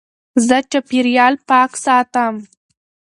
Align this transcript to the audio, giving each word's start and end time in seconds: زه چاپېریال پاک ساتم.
زه 0.47 0.57
چاپېریال 0.71 1.33
پاک 1.47 1.71
ساتم. 1.83 2.35